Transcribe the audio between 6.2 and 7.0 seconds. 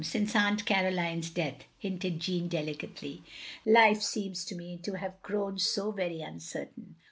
uncertain."